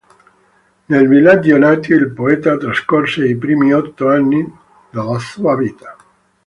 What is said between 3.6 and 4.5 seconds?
otto anni